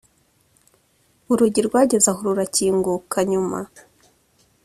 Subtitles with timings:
[1.31, 3.59] Urugi rwageze aho rurakinguka nyuma